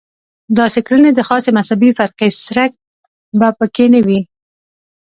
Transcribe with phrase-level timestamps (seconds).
[0.59, 2.71] داسې کړنې چې د خاصې مذهبي فرقې څرک
[3.39, 4.19] به په کې نه وي.